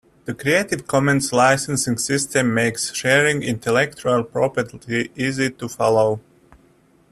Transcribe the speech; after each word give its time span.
The 0.25 0.33
creative 0.33 0.87
commons 0.87 1.31
licensing 1.31 1.99
system 1.99 2.55
makes 2.55 2.91
sharing 2.91 3.43
intellectual 3.43 4.23
property 4.23 5.11
easy 5.15 5.51
to 5.51 5.69
follow. 5.69 6.19